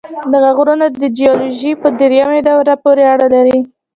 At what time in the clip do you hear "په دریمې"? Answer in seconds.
1.81-2.39